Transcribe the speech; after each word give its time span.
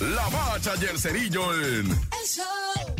La 0.00 0.28
Bacha 0.28 0.74
y 0.80 0.84
el 0.84 0.98
Cerillo 0.98 1.52
en... 1.54 1.90
El 1.90 2.26
show 2.26 2.97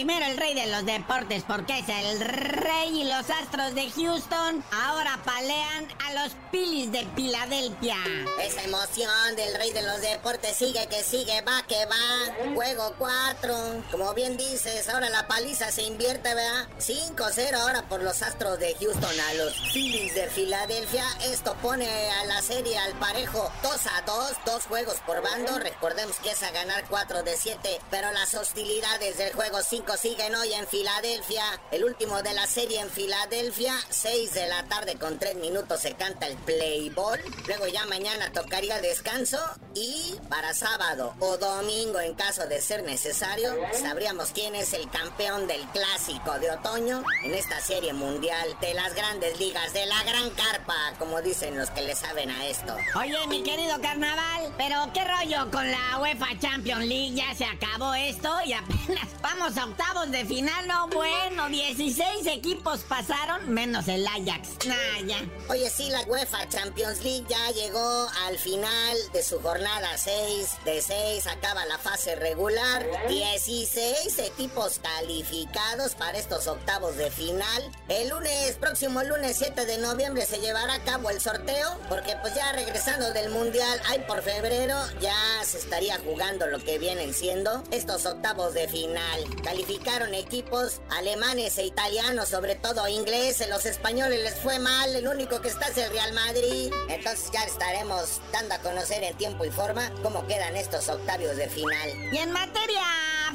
primero, 0.00 0.24
el 0.24 0.38
rey 0.38 0.54
de 0.54 0.66
los 0.68 0.86
deportes, 0.86 1.44
porque 1.46 1.80
es 1.80 1.88
el 1.90 2.20
rey 2.20 3.02
y 3.02 3.04
los 3.04 3.28
astros 3.28 3.74
de 3.74 3.90
Houston 3.90 4.64
ahora 4.72 5.20
palean 5.26 5.88
a 6.06 6.14
los 6.14 6.32
Phillies 6.50 6.90
de 6.90 7.06
Filadelfia. 7.14 7.96
Esa 8.40 8.62
emoción 8.62 9.36
del 9.36 9.54
rey 9.56 9.72
de 9.72 9.82
los 9.82 10.00
deportes 10.00 10.56
sigue 10.56 10.86
que 10.88 11.02
sigue, 11.04 11.42
va 11.42 11.62
que 11.68 11.84
va. 11.84 12.54
Juego 12.54 12.94
4. 12.96 13.54
Como 13.90 14.14
bien 14.14 14.38
dices, 14.38 14.88
ahora 14.88 15.10
la 15.10 15.28
paliza 15.28 15.70
se 15.70 15.82
invierte, 15.82 16.34
¿verdad? 16.34 16.66
5-0 16.78 17.54
ahora 17.60 17.86
por 17.86 18.02
los 18.02 18.22
Astros 18.22 18.58
de 18.58 18.74
Houston 18.80 19.20
a 19.20 19.34
los 19.34 19.54
Phillies 19.70 20.14
de 20.14 20.28
Filadelfia. 20.30 21.04
Esto 21.26 21.54
pone 21.60 21.86
a 21.86 22.24
la 22.24 22.40
serie 22.40 22.78
al 22.78 22.94
parejo 22.94 23.52
2 23.62 23.86
a 23.86 24.00
2, 24.06 24.32
dos 24.46 24.64
juegos 24.64 24.96
por 25.06 25.22
bando. 25.22 25.58
Recordemos 25.58 26.16
que 26.20 26.30
es 26.30 26.42
a 26.42 26.50
ganar 26.52 26.84
4 26.88 27.22
de 27.22 27.36
7, 27.36 27.80
pero 27.90 28.10
las 28.12 28.32
hostilidades 28.34 29.18
del 29.18 29.34
juego 29.34 29.58
5 29.62 29.89
siguen 29.96 30.34
hoy 30.34 30.52
en 30.52 30.66
Filadelfia. 30.66 31.42
El 31.70 31.84
último 31.84 32.22
de 32.22 32.32
la 32.34 32.46
serie 32.46 32.80
en 32.80 32.90
Filadelfia, 32.90 33.74
6 33.88 34.34
de 34.34 34.48
la 34.48 34.64
tarde 34.64 34.96
con 34.96 35.18
3 35.18 35.36
minutos 35.36 35.80
se 35.80 35.94
canta 35.94 36.26
el 36.26 36.36
play 36.38 36.90
ball. 36.90 37.20
Luego 37.46 37.66
ya 37.66 37.86
mañana 37.86 38.32
tocaría 38.32 38.80
descanso 38.80 39.38
y 39.74 40.16
para 40.28 40.54
sábado 40.54 41.14
o 41.20 41.36
domingo 41.36 42.00
en 42.00 42.14
caso 42.14 42.46
de 42.46 42.60
ser 42.60 42.82
necesario 42.82 43.54
sabríamos 43.80 44.30
quién 44.32 44.54
es 44.54 44.72
el 44.72 44.88
campeón 44.90 45.46
del 45.46 45.62
clásico 45.68 46.38
de 46.38 46.50
otoño 46.50 47.02
en 47.24 47.34
esta 47.34 47.60
serie 47.60 47.92
mundial 47.92 48.56
de 48.60 48.74
las 48.74 48.94
grandes 48.94 49.38
ligas 49.38 49.72
de 49.72 49.86
la 49.86 50.02
gran 50.04 50.30
carpa, 50.30 50.94
como 50.98 51.20
dicen 51.22 51.56
los 51.56 51.70
que 51.70 51.82
le 51.82 51.94
saben 51.94 52.30
a 52.30 52.46
esto. 52.46 52.76
Oye, 52.98 53.26
mi 53.28 53.42
querido 53.42 53.80
carnaval, 53.80 54.52
pero 54.56 54.76
qué 54.92 55.04
rollo 55.04 55.50
con 55.50 55.70
la 55.70 55.98
UEFA 56.00 56.38
Champions 56.38 56.86
League, 56.86 57.14
ya 57.14 57.34
se 57.34 57.44
acabó 57.44 57.94
esto 57.94 58.34
y 58.44 58.52
apenas 58.52 59.08
vamos 59.22 59.56
a 59.56 59.64
octavos 59.80 60.10
de 60.10 60.24
final, 60.26 60.66
no 60.68 60.88
bueno, 60.88 61.48
16 61.48 62.26
equipos 62.26 62.80
pasaron, 62.80 63.50
menos 63.50 63.88
el 63.88 64.06
Ajax. 64.06 64.66
Nah, 64.66 65.06
ya. 65.06 65.18
Oye, 65.48 65.70
sí, 65.70 65.88
la 65.88 66.02
UEFA 66.02 66.48
Champions 66.48 67.02
League 67.02 67.24
ya 67.28 67.50
llegó 67.52 68.08
al 68.26 68.38
final 68.38 68.96
de 69.12 69.22
su 69.22 69.40
jornada 69.40 69.96
6. 69.96 70.58
De 70.64 70.82
6 70.82 71.26
acaba 71.28 71.64
la 71.64 71.78
fase 71.78 72.14
regular. 72.16 72.86
16 73.08 74.18
equipos 74.18 74.80
calificados 74.80 75.94
para 75.94 76.18
estos 76.18 76.46
octavos 76.46 76.96
de 76.96 77.10
final. 77.10 77.70
El 77.88 78.10
lunes, 78.10 78.56
próximo 78.60 79.02
lunes 79.02 79.36
7 79.38 79.64
de 79.64 79.78
noviembre, 79.78 80.26
se 80.26 80.40
llevará 80.40 80.74
a 80.74 80.84
cabo 80.84 81.08
el 81.10 81.20
sorteo. 81.20 81.78
Porque 81.88 82.16
pues 82.20 82.34
ya 82.34 82.52
regresando 82.52 83.12
del 83.12 83.30
Mundial, 83.30 83.80
hay 83.88 84.00
por 84.00 84.22
febrero, 84.22 84.76
ya 85.00 85.16
se 85.42 85.58
estaría 85.58 85.98
jugando 86.00 86.46
lo 86.48 86.58
que 86.58 86.78
vienen 86.78 87.14
siendo 87.14 87.62
estos 87.70 88.04
octavos 88.04 88.52
de 88.52 88.68
final. 88.68 89.24
Calificaron 89.70 90.14
equipos 90.14 90.80
alemanes 90.90 91.56
e 91.58 91.64
italianos, 91.64 92.28
sobre 92.28 92.56
todo 92.56 92.88
ingleses. 92.88 93.48
Los 93.48 93.66
españoles 93.66 94.20
les 94.20 94.34
fue 94.40 94.58
mal. 94.58 94.96
El 94.96 95.06
único 95.06 95.40
que 95.40 95.46
está 95.46 95.68
es 95.68 95.78
el 95.78 95.92
Real 95.92 96.12
Madrid. 96.12 96.72
Entonces 96.88 97.30
ya 97.32 97.44
estaremos 97.44 98.20
dando 98.32 98.56
a 98.56 98.58
conocer 98.58 99.04
en 99.04 99.16
tiempo 99.16 99.44
y 99.44 99.50
forma 99.50 99.88
cómo 100.02 100.26
quedan 100.26 100.56
estos 100.56 100.88
octavios 100.88 101.36
de 101.36 101.48
final. 101.48 101.88
Y 102.12 102.16
en 102.16 102.32
materia 102.32 102.82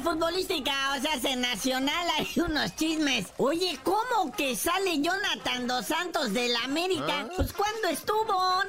futbolística, 0.02 0.72
o 0.98 1.00
sea, 1.00 1.32
en 1.32 1.40
nacional 1.40 2.06
hay 2.18 2.28
unos 2.36 2.76
chismes. 2.76 3.28
Oye, 3.38 3.80
¿cómo 3.82 4.30
que 4.36 4.54
sale 4.56 5.00
Jonathan 5.00 5.66
Dos 5.66 5.86
Santos 5.86 6.34
del 6.34 6.54
América? 6.56 7.30
Pues 7.34 7.54
cuando 7.54 7.88
estuvo, 7.88 8.62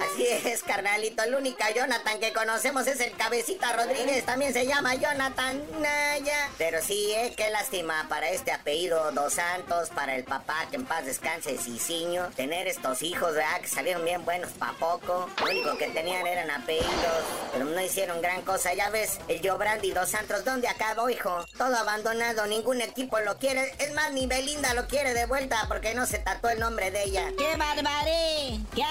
Así 0.00 0.26
es, 0.26 0.62
carnalito. 0.62 1.22
El 1.22 1.34
único 1.34 1.64
Jonathan 1.74 2.20
que 2.20 2.32
conocemos 2.32 2.86
es 2.86 3.00
el 3.00 3.12
Cabecita 3.12 3.72
Rodríguez. 3.72 4.24
También 4.24 4.52
se 4.52 4.66
llama 4.66 4.94
Jonathan 4.94 5.62
Naya. 5.80 6.50
Pero 6.58 6.80
sí, 6.82 7.12
eh, 7.12 7.32
qué 7.36 7.50
lástima 7.50 8.06
para 8.08 8.30
este 8.30 8.52
apellido 8.52 9.12
Dos 9.12 9.34
Santos, 9.34 9.90
para 9.90 10.16
el 10.16 10.24
papá, 10.24 10.66
que 10.70 10.76
en 10.76 10.86
paz 10.86 11.04
descanse, 11.04 11.58
Cicinho. 11.58 12.28
Tener 12.36 12.66
estos 12.68 13.02
hijos, 13.02 13.34
¿verdad? 13.34 13.60
Que 13.60 13.68
salieron 13.68 14.04
bien 14.04 14.24
buenos 14.24 14.52
pa' 14.52 14.74
poco. 14.78 15.28
Lo 15.40 15.50
único 15.50 15.76
que 15.78 15.88
tenían 15.88 16.26
eran 16.26 16.50
apellidos, 16.50 17.24
pero 17.52 17.64
no 17.64 17.80
hicieron 17.80 18.20
gran 18.22 18.42
cosa. 18.42 18.72
Ya 18.74 18.90
ves, 18.90 19.18
el 19.28 19.40
Giobrandi 19.40 19.90
Dos 19.90 20.10
Santos, 20.10 20.44
¿dónde 20.44 20.68
acabó, 20.68 21.10
hijo? 21.10 21.44
Todo 21.56 21.76
abandonado, 21.76 22.46
ningún 22.46 22.80
equipo 22.80 23.18
lo 23.20 23.36
quiere. 23.38 23.74
Es 23.78 23.92
más, 23.94 24.12
ni 24.12 24.26
Belinda 24.26 24.74
lo 24.74 24.86
quiere 24.86 25.14
de 25.14 25.26
vuelta 25.26 25.64
porque 25.68 25.94
no 25.94 26.06
se 26.06 26.18
tatuó 26.18 26.50
el 26.50 26.60
nombre 26.60 26.90
de 26.90 27.04
ella. 27.04 27.32
¡Qué 27.36 27.56
barbaré! 27.56 28.60
¡Qué 28.74 28.84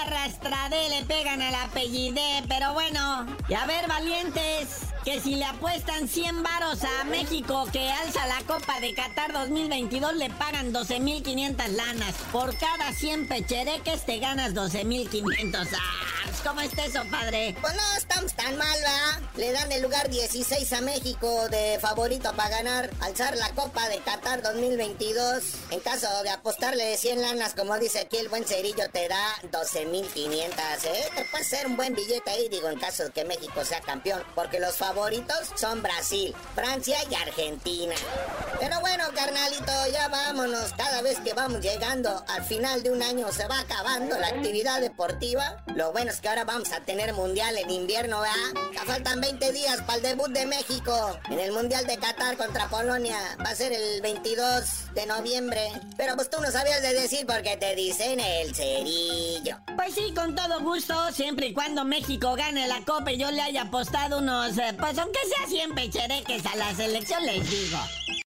le 0.50 1.04
pegan 1.06 1.40
al 1.40 1.54
apellidé! 1.54 2.42
Pero 2.48 2.74
bueno, 2.74 3.26
y 3.48 3.54
a 3.54 3.64
ver, 3.66 3.88
valientes, 3.88 4.80
que 5.04 5.20
si 5.20 5.36
le 5.36 5.44
apuestan 5.44 6.06
100 6.06 6.42
varos 6.42 6.80
a 6.84 7.04
México 7.04 7.66
que 7.72 7.90
alza 7.90 8.26
la 8.26 8.40
Copa 8.46 8.80
de 8.80 8.94
Qatar 8.94 9.32
2022, 9.32 10.16
le 10.16 10.30
pagan 10.30 10.72
12.500 10.72 11.68
lanas. 11.68 12.14
Por 12.32 12.56
cada 12.58 12.92
100 12.92 13.28
pechereques 13.28 14.04
te 14.04 14.18
ganas 14.18 14.54
12.500. 14.54 15.68
¡Ah! 15.72 16.13
¿Cómo 16.42 16.60
está 16.60 16.84
eso, 16.84 17.02
padre? 17.10 17.56
Pues 17.60 17.74
no 17.74 17.82
estamos 17.96 18.32
tan 18.34 18.56
mal, 18.56 18.78
¿verdad? 18.78 19.28
Le 19.36 19.52
dan 19.52 19.72
el 19.72 19.82
lugar 19.82 20.08
16 20.08 20.72
a 20.72 20.80
México 20.80 21.48
de 21.48 21.78
favorito 21.80 22.32
para 22.34 22.50
ganar, 22.50 22.90
alzar 23.00 23.36
la 23.36 23.50
Copa 23.50 23.88
de 23.88 23.98
Qatar 23.98 24.42
2022. 24.42 25.42
En 25.70 25.80
caso 25.80 26.06
de 26.22 26.30
apostarle 26.30 26.84
de 26.84 26.96
100 26.96 27.22
lanas, 27.22 27.54
como 27.54 27.78
dice 27.78 28.00
aquí 28.00 28.18
el 28.18 28.28
buen 28.28 28.44
cerillo, 28.44 28.88
te 28.92 29.08
da 29.08 29.24
12.500, 29.50 30.84
¿eh? 30.84 31.10
Te 31.16 31.24
puede 31.26 31.44
ser 31.44 31.66
un 31.66 31.76
buen 31.76 31.94
billete 31.94 32.30
ahí, 32.30 32.48
digo, 32.48 32.68
en 32.68 32.78
caso 32.78 33.04
de 33.04 33.10
que 33.10 33.24
México 33.24 33.64
sea 33.64 33.80
campeón. 33.80 34.22
Porque 34.34 34.60
los 34.60 34.76
favoritos 34.76 35.50
son 35.56 35.82
Brasil, 35.82 36.34
Francia 36.54 36.98
y 37.10 37.14
Argentina. 37.14 37.94
Pero 38.60 38.80
bueno, 38.80 39.04
carnalito, 39.14 39.72
ya 39.92 40.08
vámonos. 40.08 40.72
Cada 40.76 41.02
vez 41.02 41.18
que 41.20 41.34
vamos 41.34 41.60
llegando 41.60 42.24
al 42.28 42.44
final 42.44 42.82
de 42.82 42.90
un 42.90 43.02
año 43.02 43.32
se 43.32 43.46
va 43.46 43.60
acabando 43.60 44.18
la 44.18 44.28
actividad 44.28 44.80
deportiva. 44.80 45.62
Lo 45.74 45.92
bueno 45.92 46.13
es 46.14 46.20
que 46.20 46.28
ahora 46.28 46.44
vamos 46.44 46.70
a 46.72 46.80
tener 46.80 47.12
mundial 47.12 47.56
en 47.58 47.68
invierno, 47.70 48.20
¿verdad? 48.20 48.62
Ya 48.72 48.84
faltan 48.84 49.20
20 49.20 49.50
días 49.50 49.82
para 49.82 49.96
el 49.96 50.02
debut 50.02 50.28
de 50.28 50.46
México 50.46 51.18
en 51.28 51.40
el 51.40 51.50
mundial 51.50 51.84
de 51.88 51.96
Qatar 51.96 52.36
contra 52.36 52.68
Polonia. 52.68 53.18
Va 53.44 53.50
a 53.50 53.54
ser 53.56 53.72
el 53.72 54.00
22 54.00 54.94
de 54.94 55.06
noviembre. 55.06 55.72
Pero 55.96 56.14
pues 56.14 56.30
tú 56.30 56.40
no 56.40 56.52
sabías 56.52 56.82
de 56.82 56.94
decir 56.94 57.26
porque 57.26 57.56
te 57.56 57.74
dicen 57.74 58.20
el 58.20 58.54
cerillo. 58.54 59.56
Pues 59.74 59.94
sí, 59.94 60.14
con 60.14 60.36
todo 60.36 60.60
gusto, 60.60 60.94
siempre 61.10 61.48
y 61.48 61.52
cuando 61.52 61.84
México 61.84 62.34
gane 62.36 62.68
la 62.68 62.80
Copa 62.84 63.10
y 63.10 63.18
yo 63.18 63.32
le 63.32 63.42
haya 63.42 63.62
apostado 63.62 64.18
unos, 64.18 64.56
eh, 64.56 64.72
pues 64.78 64.96
aunque 64.98 65.18
sea 65.36 65.48
100 65.48 65.74
pechereques 65.74 66.46
a 66.46 66.54
la 66.54 66.72
selección, 66.76 67.26
les 67.26 67.50
digo. 67.50 67.78